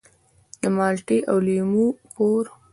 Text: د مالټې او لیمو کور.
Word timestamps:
د 0.61 0.63
مالټې 0.77 1.17
او 1.29 1.37
لیمو 1.45 1.85
کور. 2.13 2.43